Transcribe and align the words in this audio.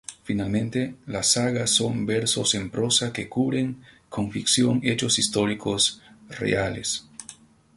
Finalmente 0.23 0.95
las 1.05 1.33
sagas 1.33 1.69
son 1.69 2.07
versos 2.07 2.55
en 2.55 2.71
prosa 2.71 3.13
que 3.13 3.29
cubren 3.29 3.83
con 4.09 4.31
ficción 4.31 4.79
hechos 4.81 5.19
históricos 5.19 6.01
reales. 6.27 7.07